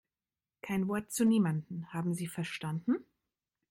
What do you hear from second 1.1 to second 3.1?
zu niemandem, haben Sie verstanden?